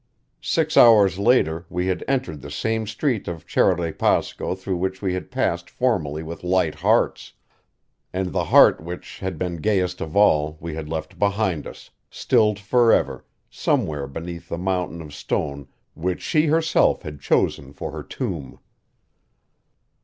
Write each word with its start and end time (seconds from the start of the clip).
Six 0.41 0.77
hours 0.77 1.19
later 1.19 1.67
we 1.69 1.85
had 1.85 2.03
entered 2.07 2.41
the 2.41 2.49
same 2.49 2.87
street 2.87 3.27
of 3.27 3.45
Cerro 3.47 3.75
de 3.75 3.93
Pasco 3.93 4.55
through 4.55 4.77
which 4.77 4.99
we 4.99 5.13
had 5.13 5.29
passed 5.29 5.69
formerly 5.69 6.23
with 6.23 6.43
light 6.43 6.73
hearts; 6.73 7.33
and 8.11 8.31
the 8.33 8.45
heart 8.45 8.81
which 8.81 9.19
had 9.19 9.37
been 9.37 9.57
gayest 9.57 10.01
of 10.01 10.15
all 10.15 10.57
we 10.59 10.73
had 10.73 10.89
left 10.89 11.19
behind 11.19 11.67
us, 11.67 11.91
stilled 12.09 12.57
forever, 12.57 13.23
somewhere 13.47 14.07
beneath 14.07 14.49
the 14.49 14.57
mountain 14.57 15.03
of 15.03 15.13
stone 15.13 15.67
which 15.93 16.23
she 16.23 16.47
had 16.47 16.53
herself 16.53 17.03
chosen 17.19 17.71
for 17.71 17.91
her 17.91 18.01
tomb. 18.01 18.57